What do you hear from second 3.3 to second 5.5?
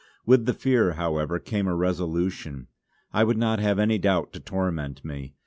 not have any doubt to torment me.